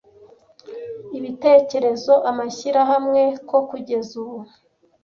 Ibitekerezo-amashyirahamwe 1.17 3.21
ko 3.49 3.57
kugeza 3.69 4.11
ubu 4.21 4.37